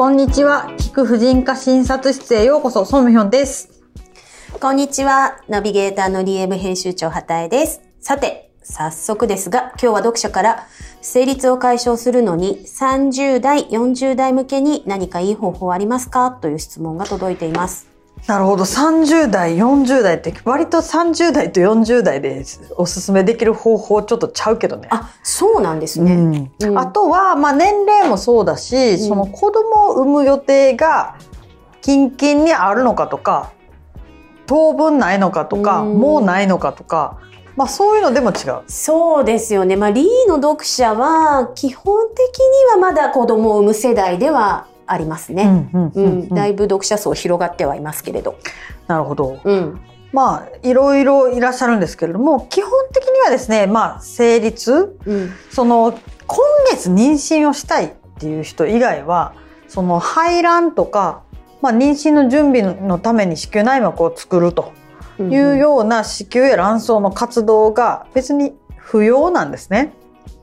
[0.00, 0.72] こんにちは。
[0.78, 3.82] 菊婦人科診察室へようこそ、ソムヒョンです。
[4.58, 5.42] こんにちは。
[5.46, 7.82] ナビゲーターのリエム編集長畑江です。
[8.00, 10.66] さて、早速ですが、今日は読者から、
[11.02, 16.30] 生理痛を解消するのに30代、40代向けに何かいい方法ありますか？
[16.30, 17.89] という質問が届いています。
[18.26, 18.64] なるほど。
[18.64, 22.44] 30代、40代って、割と30代と40代で
[22.76, 24.88] おすすめできる方法ちょっとちゃうけどね。
[24.90, 26.14] あ、そうなんですね。
[26.14, 31.16] うんうんあとは、まあ、年齢もそうだし、その子供を産む予定が
[31.80, 33.52] 近々にあるのかとか
[34.46, 37.18] 当分ないのかとか、うんもうないのかとか、
[37.56, 38.62] まあ、そういうのでも違う。
[38.66, 39.76] そうですよね。
[39.76, 45.70] まあ、リーの読者は、基本的にはまだ子供を産む世代ではありますね。
[46.32, 48.36] だいぶ読者層広がってはいますけれど。
[48.88, 49.40] なるほど。
[49.44, 49.80] うん。
[50.12, 55.30] まあいろいろいらっしゃるんですけれども基本的にはですねまあ生理痛うん。
[55.50, 56.38] その今
[56.70, 59.34] 月妊娠をしたいっていう人以外は
[59.68, 61.22] その排卵とか、
[61.62, 64.72] まあ、妊娠の準備のために子宮内膜を作ると
[65.20, 69.92] いうような子宮や卵巣の活動が別に不要なんですね。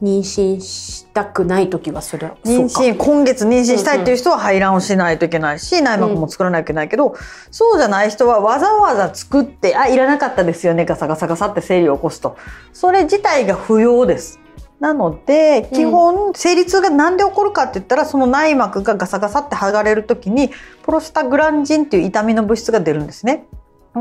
[0.02, 7.16] 妊娠したくない時はそれは妊娠今月妊娠したいっていう人は排卵をしないといけないし内膜も作らなきゃいけないけど、
[7.50, 12.38] そうじゃない人はわざわざ作ってあいらなかったですよねガサガサガサって生理を起こすと
[12.74, 14.40] それ自体が不要です。
[14.80, 20.52] なので基本生理痛が何で起こるかって言ったらその内膜がガサガサって剥がれる時に
[20.84, 23.48] プロスタグランジンっていう痛みの物質が出るんですね。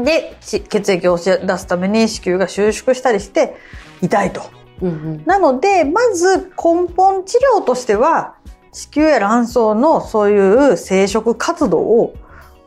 [0.05, 3.57] でし血液を押し出すために子宮が収縮したりして
[4.03, 4.43] 痛いと。
[4.83, 8.35] うんうんなので、まず根本治療としては、
[8.73, 12.15] 子宮や卵巣のそういう生殖活動を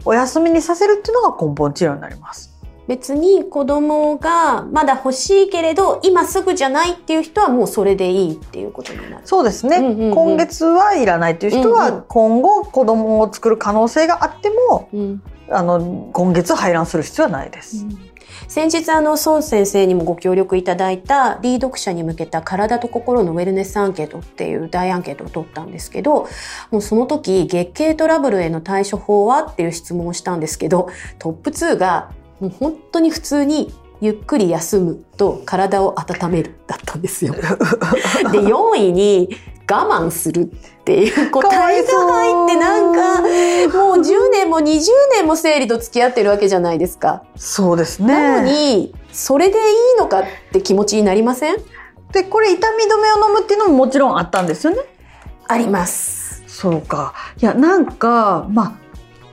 [0.05, 2.49] お休みにさせるっていうのが根本治療になります。
[2.87, 9.21] 別に子供がまだ欲しいけれど今すぐじゃないっていう人はもうそれでいいっていうことになる。
[9.25, 9.77] そうですね。
[9.77, 17.85] うんうんうん今月はいらないっていう人はん今後子供を作る可能性があっても、うんあの、今月排卵する必要はないです。
[18.47, 26.27] 先日あの孫先生にもご協力いただいたリー読者に向けた体と心のウェルネスアンケートっていう大アンケートを取ったんですけど
[26.71, 37.33] もうその時月経トラブルへの対処法はっていう質問をしたんですけどトップ2がもう本当に普通にゆっくり休むと体を温めるだったんですよ。
[38.31, 39.29] で4位に
[39.69, 40.45] 我慢するっ
[40.83, 43.21] ていう答えが入ってなんか
[43.77, 44.81] もう10年も20
[45.13, 47.23] 年も生理と付き合ってるわけじゃないですか。
[47.35, 48.51] そうですなのね。
[48.51, 49.61] にそれでい
[49.95, 51.57] いのかって気持ちになりません？
[52.11, 54.79] で、これ痛み止めを飲むっていうのももちろんあったんですよね。
[55.47, 56.41] あります。
[56.47, 57.13] そうか。
[57.39, 58.88] いや、なんか、まあ、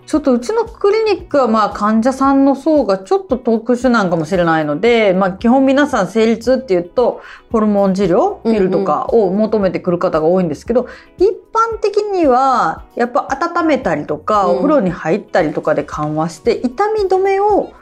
[0.07, 14.57] ちょっとうちのクリニックはまあ患者さんの層がちょっと特殊なんかもしれないので、まあ基本皆さん生理痛っていうとホルモン治療、ピルとかを求めてくる方が多いんですけど、一般的にはやっぱ温めたりとか、うん。
[14.57, 17.73] お風呂に入ったりとかで緩和して痛み止めを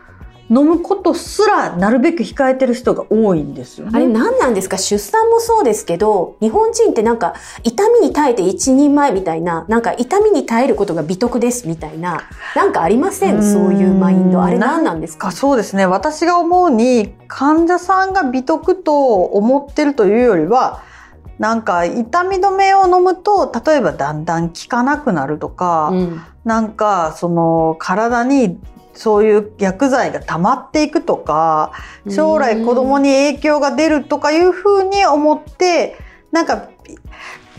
[0.50, 3.92] 飲むことすらなるべく控えてる人が多いんですよね。
[3.94, 4.76] あれ何なんですか？
[4.76, 13.42] 出産もそうですけど、日本人ってなんか痛みに耐えて一人前みたいな、なんか痛みに耐えることが美徳ですみたいな、なんかありません？
[13.42, 14.42] そういうマインド。
[14.42, 15.32] あれ何なんですかか？
[15.32, 15.86] そうですね。
[15.86, 20.82] 私が思うに患者さんが美徳と思ってるというよりは
[21.38, 26.20] なんか痛み止めを飲むと例えばだんだん効かなくなるとか、うん。
[26.44, 28.58] なんかその体に
[28.94, 31.72] そういう薬剤が溜まっていくとか
[32.08, 35.96] 将来子供に影響が出るとかいうふうに思って
[36.32, 36.68] なんか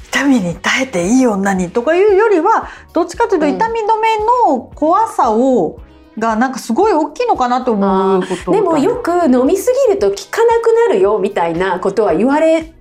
[0.09, 4.18] 痛みに耐えていい女にとかいうよりはどっちかというとうん痛み止め
[4.50, 5.81] の怖さを
[6.18, 12.74] がなんかすごい大きいのかなと思うことでもよく飲みすぎると効かなくなるよみたいなことは言われ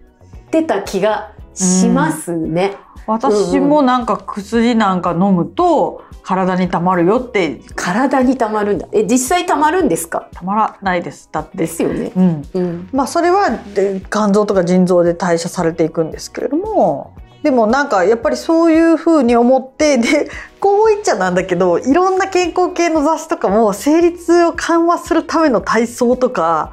[0.51, 2.77] てた気がしますね。
[3.07, 8.89] 私もなんか薬なんか飲むと体にたまるよって体にたまるんだ。
[8.93, 10.29] え、実際たまるんですか？
[10.33, 12.13] たまらないですだってですよね。
[12.17, 12.89] うんうん。
[12.93, 26.73] まあそれはで肝臓とか腎臓で代謝されていくんですけれどもでもなんかやっぱりそういうふうに思ってでこう言っちゃなんだけどいろんな健康系の雑誌とかも生理痛を緩和するための体操とか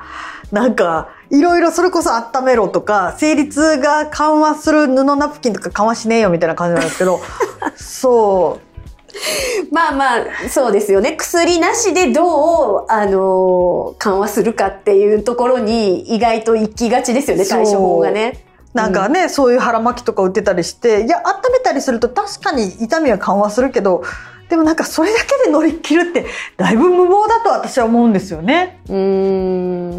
[0.53, 7.19] なんかいろいろそれこそ温めろとか生理痛が緩和する布ナプキンとか緩和しねえよみたいな感じなんですけど
[7.75, 8.70] そう
[9.71, 10.19] まあまあ、
[10.49, 11.13] そうですよね。
[11.17, 18.45] 薬なしでどう、あのー緩和するかっていうところに意外と行きがちですよね、対処法がね。
[18.73, 24.01] なんかね、そういう腹巻きとか売ってたりして、いや、温めたりすると確かに痛みは緩和するけど、
[24.49, 26.25] でもなんかそれだけで乗り切るって、
[26.57, 28.79] だいぶ無謀だと私は思うんですよね。
[28.89, 28.95] うー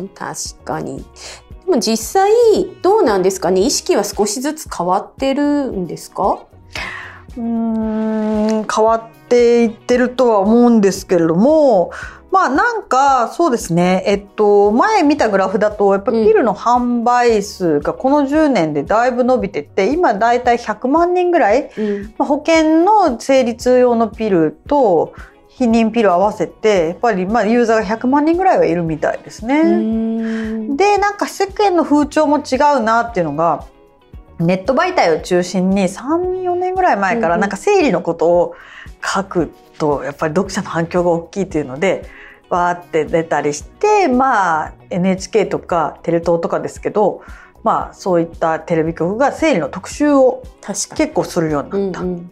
[0.05, 1.05] ん、確かに。
[1.67, 2.31] でも実際、
[2.83, 3.61] どうなんですかね？
[3.61, 6.39] 意識は少しずつ変わってるんですか？
[7.37, 11.93] うーん変わっていってるとは思うんですけれども
[12.33, 14.03] まあなんかそうですね。
[14.07, 22.15] えっと前見たグラフだとやっぱピルの販売数がこの10年でだいぶ伸びてって今だいたい100万人ぐらい、うん。
[22.17, 25.13] まあ、保険の生理痛用のピルと
[25.51, 29.61] 避妊ピル合わせてやっぱりまあユーザーが100万人ぐらいはいるみたいですね。
[29.61, 30.77] うん。
[30.79, 33.67] でなんか世間の風潮も違うなっていうのが
[34.47, 38.55] ネット媒体を中心に34年ぐらい前からなんか生理のことを
[39.03, 42.05] 書くとやっぱり読者の反響が大きいっていうので
[42.49, 47.23] わーって出たりしてまあ NHK とかテレ東とかですけど
[47.63, 52.03] まあそういったテレビ局が生理の特集を結構するようになった。
[52.03, 52.09] に。
[52.09, 52.31] うんうん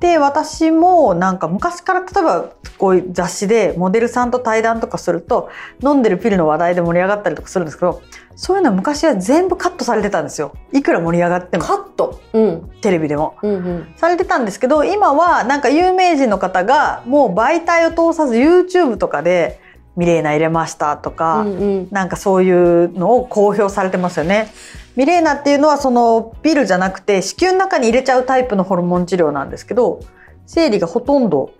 [0.00, 5.48] で私もなんか昔から例えばこういう雑誌でモデルさんと対談とかすると
[5.82, 8.02] 飲んでるピルの話題で盛り上がったりとかするんですけど
[8.34, 12.20] そういうのは昔は全部カットされてたんですよいくら盛り上がってもカット。
[12.34, 12.70] うん。
[12.82, 13.94] テレビでもうんうん。
[13.96, 19.60] されてたんですけど今はなんか有名人の方がもう媒体を通さず YouTube とかで
[19.96, 24.48] 「ミレーナ入れました」とか、うんうんなんかそういうのを公表されてますよね。
[24.96, 30.00] ミレーナっていうのはそのピルじゃなくて子宮の中に入れちゃうタイプのホルモン治療なんですけど
[30.46, 31.52] 生理がほとんど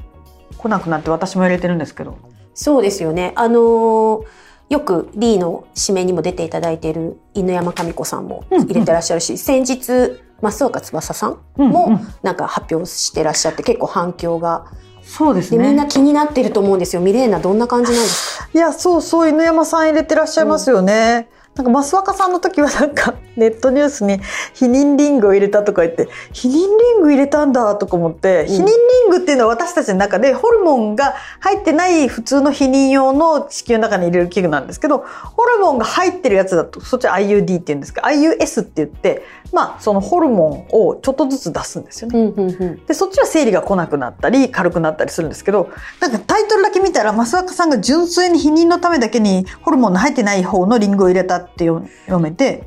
[0.59, 2.17] 来なくなって私も入れてるんですけど。
[2.55, 3.33] そうですよね。
[3.37, 4.23] あのー
[4.69, 12.09] よくリーの指名にも出ていただいている犬山神子さんも入れてらっしゃるし、先日増岡翼さんもうんうん。
[12.25, 14.67] なんか発表してらっしゃって結構反響が。
[15.05, 17.03] そうですでみんなね気になってると思うんですよ。
[17.03, 18.49] ミレーナどんな感じなんですか？
[18.53, 24.21] いやそうそう犬山さん入れてらっしゃいますよね、なんか増若さんの時はなんか ネットニュースに
[24.55, 26.67] 避妊リングを入れたとか言って避妊リ
[26.99, 28.73] ング入れたんだとか思って、ん避妊リ
[29.09, 35.05] ングっていうのは私たちの中でホルモンが入ってない普通の避妊用の子宮の中に入れる器具なんですけど
[35.37, 42.79] ホルモンが入ってるやつだとそっち IUD って言うんですけど IUS って言ってまあそのホルモンをちょっとずつ出すんですよね。
[42.87, 45.69] でそっちは生理が来なくなったり軽くなったりするんですけど
[46.01, 52.65] なんかタイトルだけ見たら増若さんが純粋に避妊のためだけにホルモンの入ってない方のリングを入れたって読読めて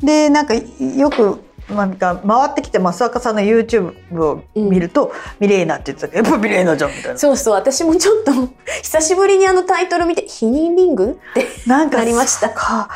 [0.00, 7.18] でなんかよくなんか回ってきて増若さんの YouTube を見ると、ミレーナって言ってたけどやっぱミレーナじゃんみたいな。
[7.18, 8.32] そうそう私もちょっと
[8.82, 12.50] 久しぶりにあのタイトル見て「避妊リング?」ってなんかなりました。
[12.50, 12.88] か。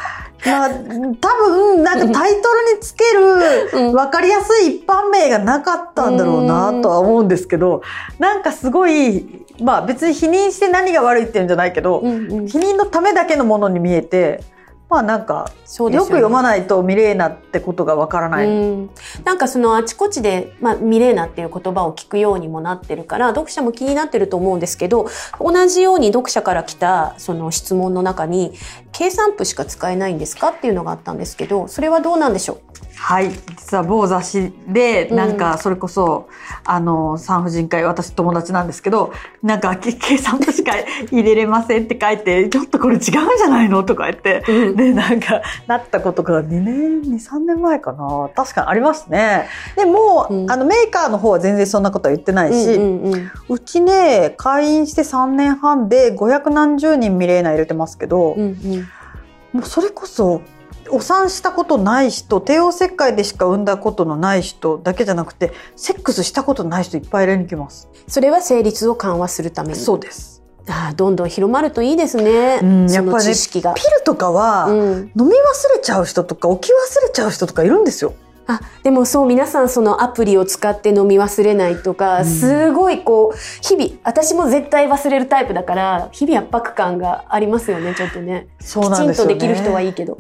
[0.45, 3.93] まあ、多分なんかタイトルにつけるうん。
[3.93, 7.83] 分かりやすい一般名がなかったんだろうなとは思うんですけど
[8.19, 12.47] なんかすごいまあ別に否認して何が悪いっていうんじゃないけど、うんうん。
[12.47, 14.45] 否認のためだけのものに見えて
[14.89, 18.47] まあなんかよねよく読まないとミレーナってことがわからない。
[18.47, 18.91] うん、
[19.25, 25.09] なんかそのあちこちで、まあ、ミレーナっていう言葉を聞くようにもなってるから読者も気になってると思うんですけど
[25.41, 28.53] 同じように読者から来たその質問の中に
[28.93, 32.61] 「計算譜しか使えないんですか?」っていうのがあったんですけどそれはどうなんでしょう？
[33.07, 33.31] はい。
[33.31, 35.17] 実は某雑誌でうん。
[35.17, 36.29] なんかそれこそ、
[36.65, 39.13] あの産婦人科医私友達なんですけど
[39.45, 40.73] なんかけ計算としか
[41.13, 44.77] 入れれませんって書いてちょっとこれ違うんじゃないのとか言って、うん。
[44.77, 48.29] でなんかなったことが2年23年前かな。
[48.35, 49.47] 確かにありますね。
[49.77, 50.51] でも、うん。
[50.51, 53.31] あのメーカーの方は全然そんなことは言ってないし、うんうんうん。
[53.51, 58.89] うちね会員して3年半で500何十人ミレーナ入れてますけど、うんうん。
[59.53, 60.43] もうそれこそ
[60.91, 67.89] お産したことない人帝王切開でしか産んだことのない人だけじゃなくてセックスしたことない人いっぱい入れに来ます。
[68.09, 70.43] それは成立を緩和するためにそうです。
[70.69, 73.75] ああどんどん広まるといいですね、うんやっぱりね知識が。
[73.75, 75.27] ピルとかは、うん飲み忘
[75.75, 78.15] れちゃう人とか起き忘れちゃう人とかいるんですよ。
[78.49, 89.35] あでもそう皆さんそのアプリを使って飲み忘れないとか、うんすごいこう日々私も絶対忘れるタイプだから日々圧迫感がありますよねちょっとねそうなきちんんですよね。
[89.35, 90.19] とできる人はいいけど。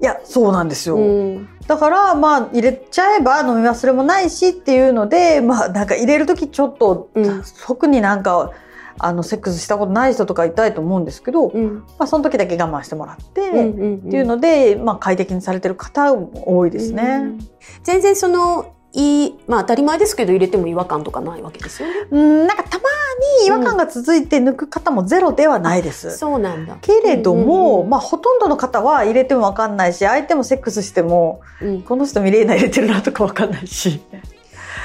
[0.00, 0.96] いやそうなんですよ。
[0.96, 1.48] うん。
[1.66, 7.42] だからまあ入れちゃえば飲み忘れもないしっていうのでまあなんか入れる時ちょっと、うん。
[7.66, 8.52] 特になんか
[9.00, 11.84] あのセックスしたことない人とかいたいと思うんですけど、うん。
[11.98, 17.38] まあ、その時だけ我慢してもらって、うんうんっていうので、まあ、快適にされてる方も多いですうねん。
[17.82, 21.94] 全然そのいいまあ当たり前ですけど入れても違和感とかないわけですよね。
[22.10, 22.84] うん、なんかたま
[23.40, 26.16] に違和感が続いて抜く方もゼロではないです。
[26.16, 26.78] そうなんだ。
[26.80, 34.00] けれども、うんうんまあ、ほとんどの方は入れても分かんないし相手もセックスしてもうん、この人ミレーナ入れてるなとか分かんないし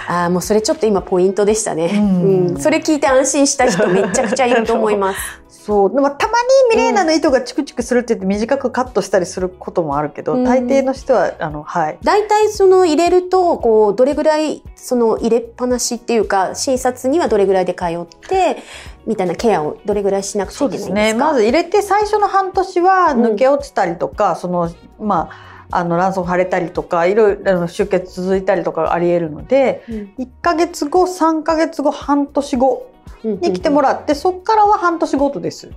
[0.08, 1.92] ああもうそれちょっと今ポイントでしたね。
[1.94, 5.43] うんうんそれ聞いて安心した人めちゃくちゃいると思います。
[5.66, 5.94] そう。
[5.94, 6.34] でもたま
[6.72, 10.44] にミレーナの糸がチクチクするって言って短くカットしたりすることもあるけど、うん。
[10.44, 11.98] 大抵の人はあのはい。
[12.04, 18.58] 大体その入れるとこうどれぐらいその入れっぱなしっていうか診察にはどれぐらいで通って
[19.06, 20.96] みたいなケアをどれぐらいしなくちゃそいうけないんですか？
[20.96, 21.20] ですね。
[21.20, 32.92] まず入れて最初の半年は抜け落ちたりとか、そのまああの卵巣腫れたりとかいろいろ出血続いたりとかありえるので1ヶ月後3ヶ月後半年後
[33.24, 35.72] に来てもらって、そこからは半年ごとです。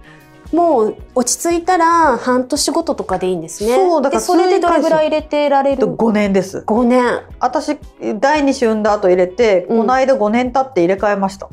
[0.53, 3.75] もう落ち着いたら半年ごととかでいいんですね。
[3.75, 6.65] そうだからでそれでどれぐらい入れてられる5年です。
[6.67, 7.21] 5年。
[7.41, 7.79] 私
[8.21, 11.49] 第2子産んだ後入れて、うんこの間5年経って入れ替えました。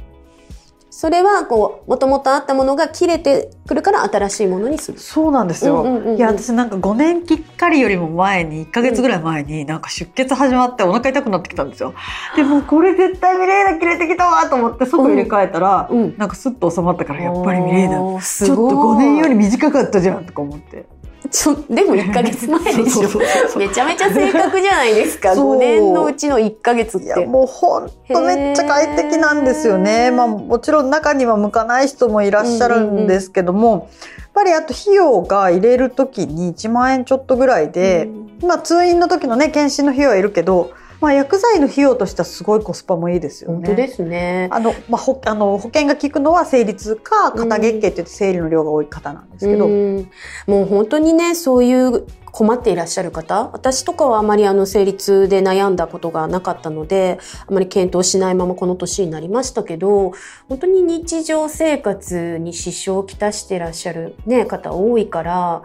[0.96, 5.00] それはこうもともとあったものが切れてくるから新しいものにする。
[5.00, 5.82] そうなんですよ。
[5.82, 11.96] うんうんうんうんいや私なんか5年きっかりよりも前に1ヶ月ぐらい前になんか出血始まってお腹痛くなってきたんですよ。
[12.36, 16.16] でもこれ絶対ミレーナ切れてきたわと思って即入れ替えたら、うん。
[16.16, 20.86] なんかスッと収まったからやっぱりミレーナおーすちょっとごい5年より短かったじゃんとか思って。
[21.34, 25.34] ちょでも1ヶ月前でしょめちゃめちゃ正確じゃないですか。
[25.34, 27.26] そう5年のうちの1ヶ月って。
[27.26, 30.10] もう本当めっちゃ快適なんですよへね。
[30.12, 38.08] ーまあもちろん中には向かない人もいらっしゃるんですけども、やっぱりあと費用が入れる時に1万円ちょっとぐらいで、
[38.44, 40.72] まあ通院の時のね検診の費用はいるけど、
[41.04, 43.56] まあ薬剤の費用としてはすごいコスパもいいですよね。
[43.56, 44.48] 本当ですね。
[44.54, 50.10] あの、まあ、ほあの保険が効くのは生理痛か肩月経って言って生理の量が多い方なんですけど、うん
[50.48, 60.14] もう本当にねそういう困っていらっしゃる方私とかはあまりあの生理痛で悩んだことがなかったのであまり検討しないままこの年になりましたけど
[60.48, 65.64] 本当に日常生活に支障をきたしていらっしゃる、ね、方多いから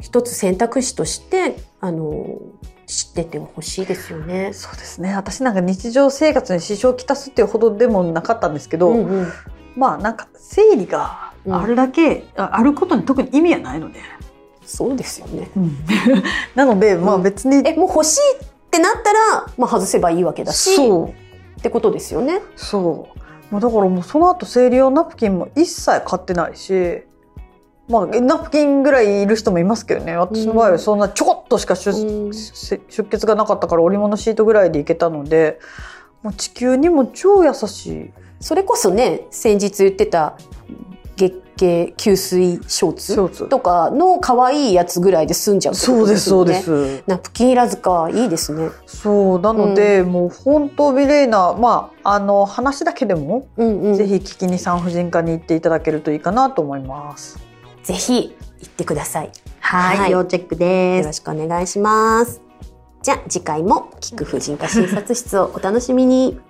[0.00, 2.38] 一つ選択肢としてあの
[2.86, 4.52] 知っててほしいですよね。
[4.52, 5.14] そうですね。
[5.14, 9.32] 私なんか日常生活に支障をきたすっていうほどでもなかったんですけど、うんうん。
[9.76, 14.00] まあなんか生理があるだけ、ああることに特に意味はないので、
[14.64, 15.50] そうですよね。
[16.54, 21.08] なのでまあうん別に、えもう欲しいってなったら、まあ、外せばいいわけだしそう。
[21.08, 22.40] ってことですよね。
[22.56, 23.08] そ
[23.50, 23.52] う。
[23.54, 27.04] もうだからもうその後生理用ナプキンも一切買ってないし
[27.88, 30.16] まあナプキンぐらいいる人もいますけどね。
[30.16, 32.32] 私の場合はそんなちょこっとしか出,、うん。
[32.32, 35.60] 出血がなかったから織物シートぐらいでいけたので
[36.22, 38.10] もう地球にも超優しい。
[38.40, 40.36] それこそね先日言ってた
[41.16, 43.48] 月経吸水ショーツツ。
[43.48, 48.70] とかの可愛いやつぐらいで済んじゃうってことそうですそうでよねすナプキンいらずかいいですね。
[48.86, 57.38] そうなので、もう本当美麗なまああの話だけでも、うんうん、ぜひ聞きに産婦人科に行っていただけるといいかなと思います
[57.84, 59.30] ぜひ行ってください。
[59.60, 62.40] はい、はい要チェックでよろしくお願いします。
[63.02, 66.40] じゃあ次回も聞く婦人科診察室をお楽しみに。